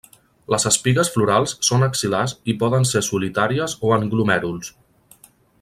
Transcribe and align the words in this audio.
Les 0.53 0.63
espigues 0.69 1.11
florals 1.17 1.53
són 1.67 1.87
axil·lars 1.89 2.35
i 2.53 2.57
poden 2.65 2.89
ser 2.95 3.05
solitàries 3.11 3.79
o 3.91 3.95
en 4.01 4.11
glomèruls. 4.15 4.77